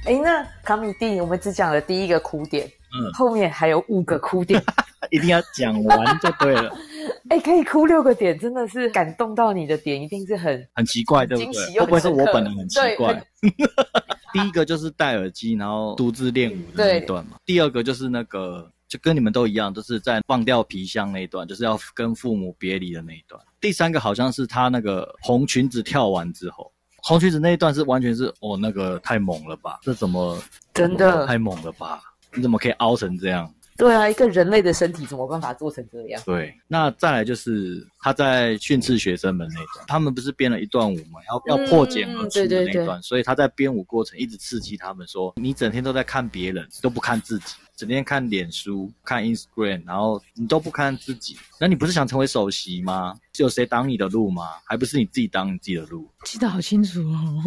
[0.06, 4.62] 哎，那卡米蒂，我们只讲了第一个哭点，嗯，后面还有五个哭点，
[5.10, 6.76] 一定要讲完就对了。
[7.30, 11.80] 哎，可以哭六个点，真的是感动到你的点，一定是很很奇怪，对不对？
[11.80, 13.22] 会不会是我本人很奇怪？
[14.32, 17.38] 第一个就是戴耳机，然后独自练舞的那一段嘛。
[17.46, 23.40] 第二个就是那个，就跟你们都一样，就是在放掉皮箱那一段，就是要跟父母别离的那一段。
[23.60, 26.70] 第三个好像是他那个红裙子跳完之后，
[27.06, 29.78] 红裙子那一段是完全是哦，那个太猛了吧？
[29.82, 30.40] 这怎么
[30.72, 32.00] 真的太猛了吧？
[32.34, 33.52] 你怎么可以凹成这样？
[33.76, 36.22] 对啊，一个人类的身体怎么办法做成这样？
[36.24, 53.14] 对，那再来就是他在训斥学生们那段，他们不是编了一段舞嘛，要要破茧而出的那段，所以他在编舞过程一直刺激他们说：你整天都在看别人，都不看自己，整天看脸书、看 Instagram，然后你都不看自己，那你不是想成为首席吗？
[53.42, 54.50] 有谁挡你的路吗？
[54.64, 56.08] 还不是你自己挡你自己的路？
[56.24, 57.42] 记得好清楚哦，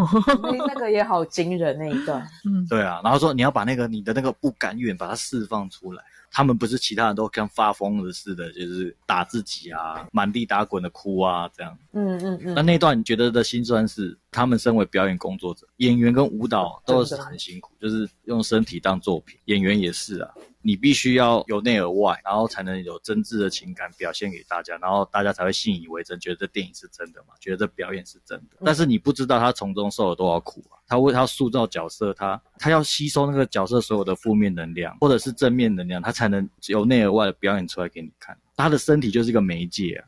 [0.58, 2.28] 那个也好惊人那一段。
[2.46, 6.04] 嗯，对啊，然后说你要把那个你的那个不甘愿把它释放出来。
[6.30, 11.76] 他们不是其他人都像发疯了似的，就是打自己啊，满地打滚的哭啊，这样。
[11.94, 12.54] 嗯嗯嗯。
[12.54, 20.30] 那那段你觉得的心酸是，他们身为表演工作者，演员跟舞蹈都是很辛苦，就是用身体当作品，演员也是啊。
[20.68, 28.58] 你必须要由内而外，然后才能有真挚的情感表现给大家，然后大家才会信以为真，觉得这电影是真的嘛，觉得这表演是真的。
[28.66, 30.76] 但是你不知道他从中受了多少苦啊！
[30.86, 38.38] 他为他塑造角色，他他要吸收那个角色所有的负面能量，或者是正面能量，他才能由内而外的表演出来给你看。
[38.58, 40.04] 他的身体就是一个媒介啊。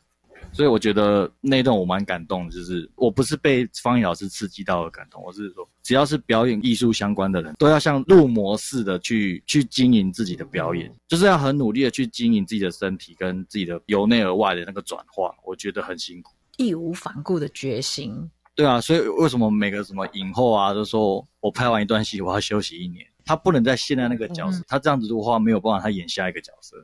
[0.52, 18.30] 所以我觉得那段我蛮感动的，就是我不是被方怡老师刺激到的感动，我是说，只要是表演艺术相关的人，都要像入魔似的去去经营自己的表演，就是要很努力的去经营自己的身体跟自己的由内而外的那个转化，我觉得很辛苦，义无反顾的决心。
[18.56, 26.76] 对啊，所以为什么每个什么影后啊都说我拍完一段戏我要休息一年，他不能在现在那个角色，他这样子的话没有办法他演下一个角色。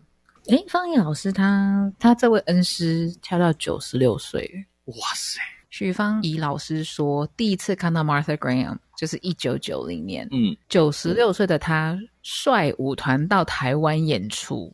[0.50, 4.50] 哎，方怡老师，他他这位恩师跳到九十六岁，
[4.86, 5.40] 哇塞！
[5.70, 14.72] 许芳怡老师说，第一次看到 Martha Graham 就是一九九零年，嗯，九十六岁的他率舞团到台湾演出，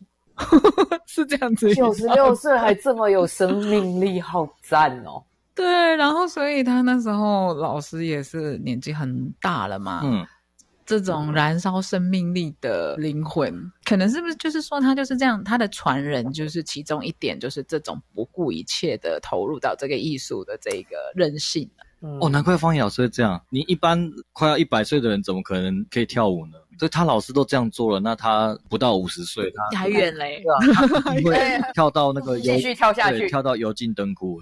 [1.07, 1.73] 是这样子。
[1.73, 5.23] 九十六岁还这么有生命力，好赞哦！
[5.55, 10.27] 对，然后所以他那时候老师也是年纪很大了嘛，嗯。
[10.91, 15.41] 这种燃烧生命力的灵魂，可能是不是就是说他就是这样？
[15.41, 21.65] 他的传人就是其中一点，就是这种不顾一切的投入到这个艺术的这个韧性。
[22.19, 23.41] 哦，难怪方怡老师会这样。
[23.49, 26.57] 你一般快要一百岁的人，怎么可能可以跳舞呢？
[26.77, 30.43] 所以他老师都这样做了，那他不到五十岁，他还远嘞，
[31.23, 31.33] 会
[31.73, 34.41] 跳到那个继续跳下去，跳到油尽灯枯。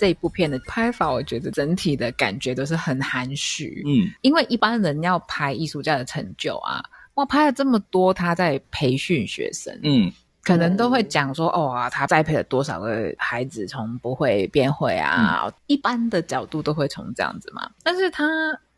[0.00, 3.82] 这一部片的拍法，我觉得整体的感觉都是很含蓄。
[3.84, 6.82] 嗯，因为一般人要拍艺术家的成就啊，
[7.16, 10.10] 哇，拍了这么多，他在培训学生，嗯，
[10.42, 17.70] 可能都会讲说，哦啊，他栽培了多少个孩子从不会变会啊，一般的角度都会从这样子嘛。
[17.82, 18.24] 但是他，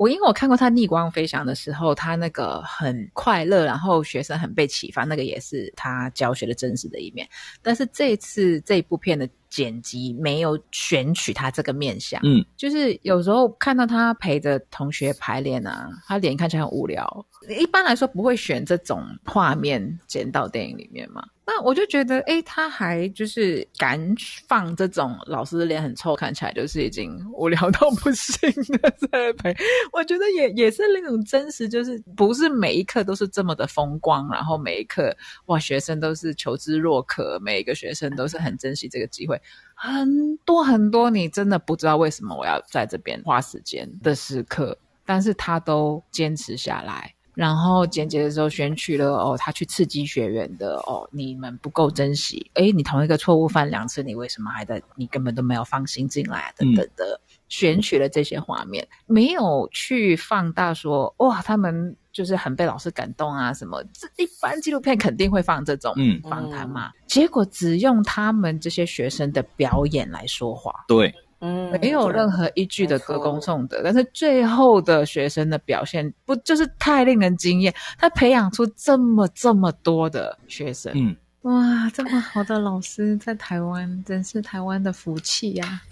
[0.03, 7.25] 我因为我看过他逆光飞翔的时候，他那个很快乐，然后学生很被启发，那个也是他教学的真实的一面。
[7.63, 9.29] 但是这次这一部片的。
[9.53, 17.27] 剪辑没有选取他这个面相，嗯，就是有时候看到他陪着同学排练啊，他脸看起来很无聊。
[17.51, 21.23] 一般来说不会选这种画面剪到电影里面嘛？
[21.45, 24.01] 那我就觉得，哎，他还就是敢
[24.49, 29.55] 放这种老师的脸很臭，看起来就是已经无聊到不行的在陪。
[29.93, 35.15] 我觉得也也是那种真实，就是不是每一刻都是这么的风光，然后每一刻
[35.47, 39.41] 哇，学生都是求知若渴，每一个学生都是很珍惜这个机会。
[39.75, 47.15] 很多很多，你真的不知道为什么我要在这边花时间的时刻，但是他都坚持下来。
[47.35, 54.83] 然后剪辑的时候选取了哦，他去刺激学员的哦，你们不够珍惜，诶，你同一个错误犯两次，你为什么还在？
[54.97, 63.83] 你根本都没有放心进来等等的，选取了这些画面，没有去放大说哇，他们就是很被老师感动啊什么。
[63.93, 65.95] 这一般纪录片肯定会放这种
[66.29, 71.15] 访谈嘛，结果只用他们这些学生的表演来说话，对。
[71.45, 77.75] 嗯，没有任何一句的歌功颂德，但是最后的学生的表现不就是太令人惊艳？
[77.99, 85.83] 他培养出这么这么多的学生，嗯，哇，这么好的老师在台湾，真是台湾的福气呀！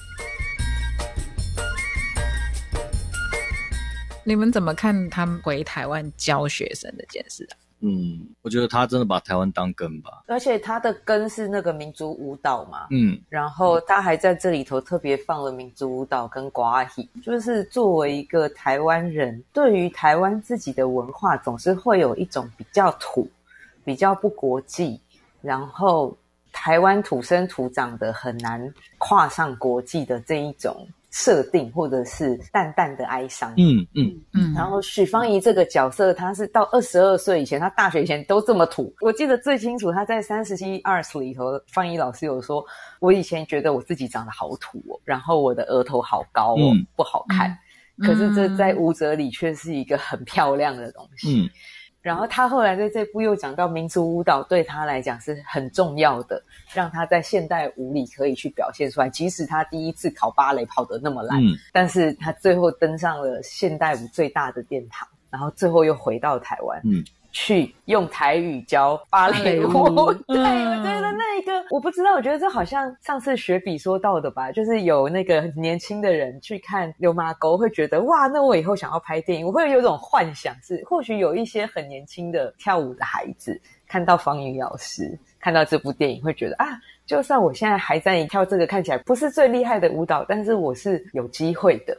[4.23, 7.70] 你们怎么看他们回台湾教学生这件事啊？
[7.83, 23.27] 嗯，我觉得他真的把台湾当根吧，而且他的根是那个民族舞蹈嘛，嗯，然后他还在这里头特别放了民族舞蹈跟瓜戏，就是作为一个台湾人，对于台湾自己的文化，总是会有一种比较土、
[23.85, 25.01] 比较不国际，
[25.41, 26.15] 然后
[26.53, 30.87] 台湾土生土长的很难跨上国际的这一种。
[31.11, 34.55] 设定或者是淡淡的哀伤，嗯嗯嗯。
[34.55, 38.95] 然后许芳宜这个角色，她是到二十二岁以前，她大学以前都这么土。
[39.01, 42.65] 我记得最清楚，她在三十七二十里头，方怡老师有说，
[43.01, 47.59] 我以前觉得我自己长得好土哦，然后我的额头好高哦，不好看。
[47.99, 51.43] 可是这在舞者里却是一个很漂亮的东西。
[51.43, 51.51] 嗯。
[52.03, 56.43] 然后他后来在这部又讲到民族舞蹈对他来讲是很重要的，
[56.73, 59.09] 让他在现代舞里可以去表现出来。
[59.11, 61.41] 即使他第一次考芭蕾跑得那么烂，
[61.73, 66.81] 但是他最后登上了现代舞最大的殿堂，然后最后又回到台湾。
[66.85, 67.05] 嗯。
[67.33, 86.67] 去用台语教芭蕾舞， 对，我觉得那一个我不知道，我觉得这好像上次雪比说到的吧，就是有那个年轻的人去看流马沟，会觉得哇，那我以后想要拍电影，我会有种幻想，是或许有一些很年轻的跳舞的孩子看到方云老师，看到这部电影，会觉得啊，
[87.07, 91.97] 就算我现在还在跳这个看起来不是最厉害的舞蹈，但是我是有机会的，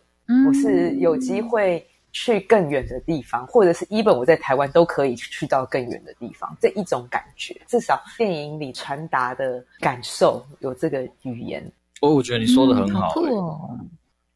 [0.47, 1.85] 我是有机会。
[2.11, 11.63] 去更远的地方，或者是一本我在台湾都可以去到更远的地方，这一种感觉，至少电影里传达的感受有这个语言。
[12.01, 13.79] 我我觉得你说的很好，哦。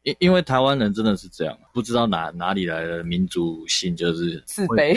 [0.02, 4.96] 因因为台湾人真的是这样，不知道哪哪里来的民族性，就是自卑。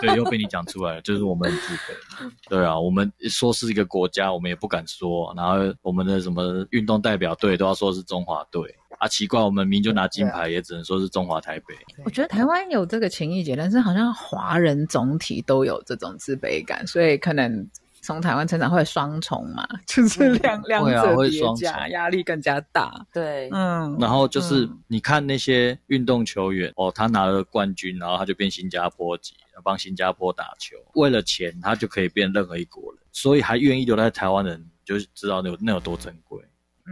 [0.00, 2.32] 对，又被你讲出来了，就是我们自卑。
[2.48, 5.32] 对啊，我们说是一个国家，我们也不敢说。
[5.36, 8.62] 然后我们的什么运动代表队都要说是中华队
[9.02, 11.74] 啊，奇怪，我们明就拿金牌，也只能说是中华台北。
[12.04, 17.68] 我觉得台湾有这个情谊节，但是好像华人总体都有这种自卑感，所以可能。
[18.04, 23.06] 从台湾成长会双重嘛，就是两两者叠加，压力更加大。
[23.12, 23.96] 对，嗯。
[24.00, 36.42] 然后就是你看那些运动球员哦，他拿了冠军，然后他就变新加坡籍，帮新加坡打球，为了钱他就可以变任何一国人，所以还愿意留在台湾人，就知道那有那有多珍贵。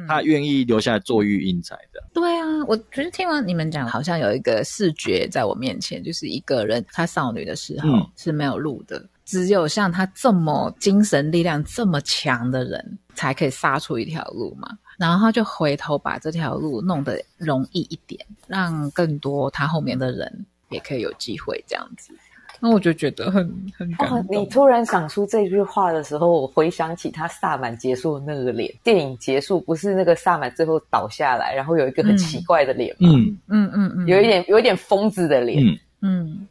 [0.07, 2.03] 他愿意留下来做育英才的。
[2.13, 9.05] 对啊，我觉得听完你们讲，好像有一个视觉在我面前，就是一个人他少女的时候是没有路的。
[9.25, 14.69] 只有像他这么精神力量这么强的人，才可以杀出一条路嘛。
[14.99, 22.13] 然后他就回头把这条路弄得容易一点，让更多他后面的人也可以有机会这样子。
[22.61, 23.43] 那我就觉得很
[23.77, 24.25] 很感动。
[24.31, 28.73] 你突然讲出这句话的时候，我回想起他萨满结束的那个脸。
[28.85, 33.09] 电影结束不是那个萨满最后倒下来，然后有一个很奇怪的脸吗？
[33.11, 35.65] 嗯嗯嗯嗯，有一点有一点疯子的脸。
[35.65, 35.79] 嗯，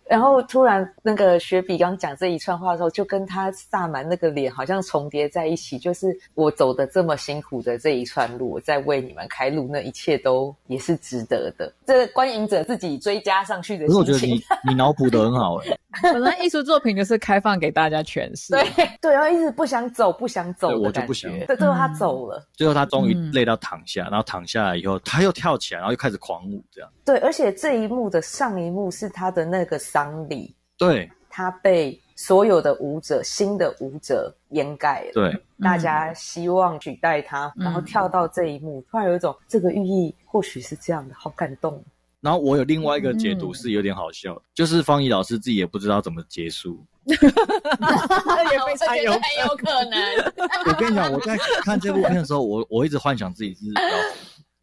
[0.05, 5.77] 然后突然那个雪比刚讲这一串话的时候，就跟他萨满那个脸好像重叠在一起。
[5.79, 11.71] 就是我走的这么辛苦的这一串路，我在为你们开路，那一切都也是值得的。
[11.85, 13.95] 这观影者自己追加上去的心情。
[13.99, 15.77] 我觉得你你脑补的很好哎。
[16.03, 18.53] 本来艺术作品就是开放给大家诠释。
[18.53, 18.63] 对
[19.01, 21.31] 对，然后一直不想走，不想走我就不想。
[21.45, 22.47] 对，最后他走了。
[22.53, 26.89] 最后他终于累到躺下，然后躺下来以后，他又跳起来，然后又开始狂舞，这样。
[27.03, 30.55] 对，而且这一幕的上一幕是他的那个丧礼。
[30.77, 35.11] 对，他被所有的舞者、新的舞者掩盖了。
[35.13, 41.83] 对，大家希望取代他，然后跳到这一幕，突然有一种这个寓意或许是这样的，好感动。
[42.21, 49.97] 然后我有另外一个解读是有点好笑，就是方怡老师自己也不知道怎么结束， 也非常有很有可能。
[50.65, 53.61] 我跟你讲，我在看这部片的时候，我我一直幻想自己是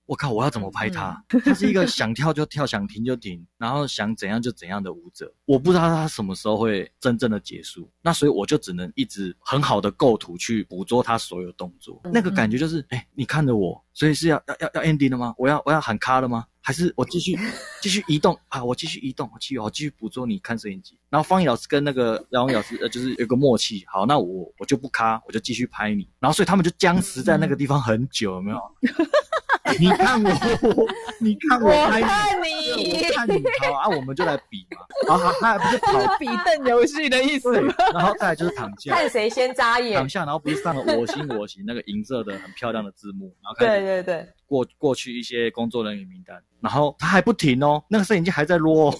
[0.07, 1.21] 我靠，我要怎么拍他？
[1.45, 5.33] 他是一个想跳就跳，想停就停，然后想怎样就怎样的舞者。
[5.45, 12.01] 我不知道他什么时候会真正的结束，那所以我就只能一直很好的构图去捕捉他所有动作。
[12.05, 15.35] 那个感觉就是，哎，你看着我，所以是要要要要 ending 了吗？
[15.37, 16.47] 我要我要喊卡了吗？
[16.61, 17.37] 还是我继续
[17.83, 18.63] 继续移动啊？
[18.65, 20.97] 我继续移动，我继续我继续捕捉你看摄影机。
[21.11, 23.85] 然后方毅老师跟那个杨伟老师呃，就是有个默契。
[23.89, 26.09] 好，那我我就不卡，我就继续拍你。
[26.21, 28.61] 然后所以他们就僵持在那个地方很久，有没有？
[29.79, 30.31] 你看我，
[31.21, 32.01] 你看我拍
[32.41, 35.15] 你，我看你，好啊，我们就来比嘛。
[35.15, 37.53] 啊，他不是 跑比瞪游戏的意思。
[37.93, 39.99] 然后再来就是躺下，看谁先眨眼。
[39.99, 46.41] 躺下，然后不是上了我行我行那个银色的很漂亮的字幕，然后对对对，过过去一些工作人员名单。
[46.61, 48.93] 然后他还不停哦，那个摄影机还在落，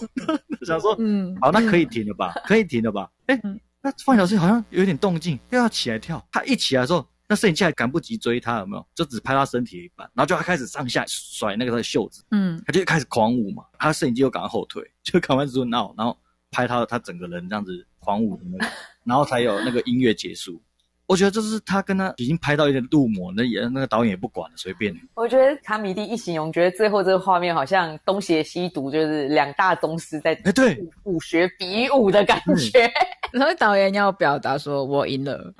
[0.65, 2.33] 想说，嗯，好，那可以停了吧？
[2.45, 3.09] 可以停了吧？
[3.27, 3.39] 哎，
[3.81, 6.23] 那范小师好像有点动静，又要起来跳。
[6.31, 8.87] 他一起来的时候，那摄影机还赶不及追他，有没有？
[8.95, 13.63] 就只拍他身体一半，然后就他开始上下甩那个他的袖子，嗯，他就开始狂舞嘛。
[13.77, 16.17] 他摄影机又赶快后退，就赶快说闹，然后
[16.51, 18.71] 拍他他整个人这样子狂舞的那个，
[19.03, 20.61] 然后才有那个音乐结束。
[21.05, 24.93] 我觉得就是他跟他已经拍到一点入魔，那也那个导演也不管了，随便。
[25.15, 32.91] 我觉得卡米蒂一形容，觉得最后这个画面好像东邪西毒，就是两大宗师在哎对武学比武的感觉。
[33.31, 35.53] 然后导演要表达说：“我赢了，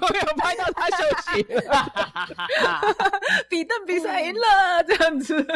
[0.00, 0.96] 我有拍到他休
[1.32, 1.46] 息，
[3.48, 5.46] 比邓比赛赢了这样子。”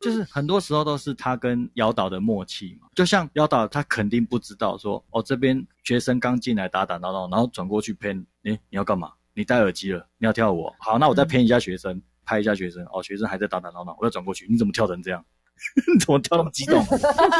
[0.00, 8.18] 就是很多时候都是他跟姚导的默契嘛，就像姚导他肯定不知道说哦这边学生刚进来打打闹闹，然后转过去偏。
[8.44, 9.12] 哎，你要干嘛？
[9.34, 10.06] 你戴耳机了？
[10.18, 10.72] 你要跳舞？
[10.78, 12.84] 好，那我再偏一下学生，拍一下学生。
[12.92, 14.46] 哦，学生还在打打闹闹，我要转过去。
[14.48, 15.24] 你怎么跳成这样？
[15.92, 16.84] 你怎么跳那么激动？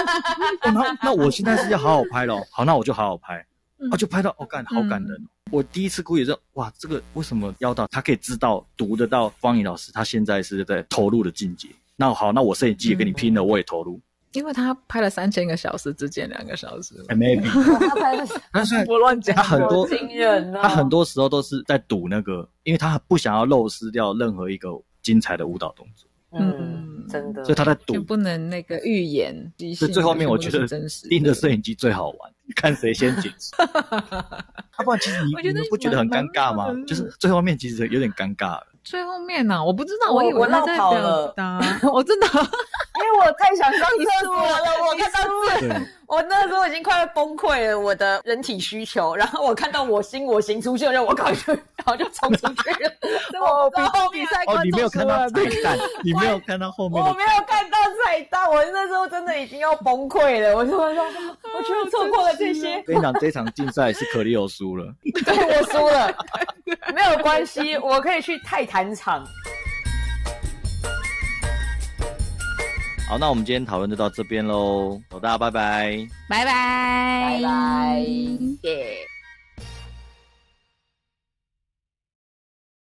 [0.74, 2.42] 那那我现在是要好好拍喽。
[2.50, 3.44] 好，那我就好好拍。
[3.90, 5.28] 啊，就拍到哦，感好感人。
[5.50, 11.68] 我第一次估也是哇，这个为什么要到他可以知道读得到方怡老师，他现在是在投入的境界。
[11.96, 14.00] 那好，那我摄影机也跟你拼了，我也投入。
[14.32, 16.94] 因为他拍了三千个小时，只剪两个小时。
[17.08, 17.48] maybe，
[17.88, 19.34] 他拍了，但是我乱讲。
[19.34, 24.68] 他很多惊人他很多时候都是在赌那个，因为他不想要漏失掉任何一个
[25.02, 26.07] 精彩的舞蹈动作。
[26.32, 27.42] 嗯，真的。
[27.44, 29.34] 所以他在赌，不能那个预言。
[29.76, 30.66] 所以最后面我觉得
[31.08, 33.32] 盯着摄影机最好玩， 看谁先紧。
[34.78, 36.68] 要 不然其实你你们不觉得很尴尬吗？
[36.86, 38.60] 就是最后面其实有点尴尬。
[38.84, 41.60] 最后面呢，我不知道，我以为他在表达，
[41.92, 42.26] 我真的，
[42.98, 45.20] 因为我太想上厕所了，我看到
[45.58, 49.14] 字，我那时候已经快要崩溃了，我的人体需求。
[49.14, 52.90] 然后我看到我心我行出现，然后我赶快就然后就冲出去了。
[53.40, 60.56] 我比后比赛哦，你没有看到彩蛋， 你没有看到后面的我没有看到彩蛋，我那时候真的已经要崩溃了。
[60.56, 60.86] 我就说，
[61.54, 64.86] 我居然错过了这些，跟你讲，这场竞赛是可丽欧输了。
[65.24, 66.12] 对我输了，
[66.94, 69.24] 没有关系，我可以去泰坦场。
[73.08, 76.06] 好，那我们今天讨论就到这边喽，大家拜拜。
[76.28, 78.00] 拜拜，拜拜，
[78.62, 78.98] 耶。